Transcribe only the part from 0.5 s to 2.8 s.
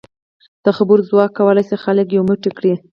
د خبرو ځواک کولای شي خلک یو موټی کړي.